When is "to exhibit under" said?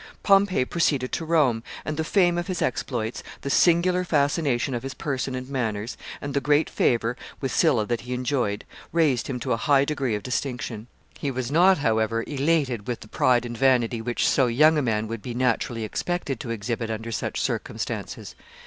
16.39-17.11